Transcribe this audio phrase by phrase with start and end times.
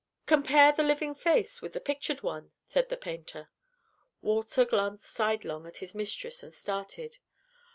[0.25, 3.51] "Compare the living face with the pictured one," said the painter.
[4.23, 7.19] Walter glanced sidelong at his mistress and started.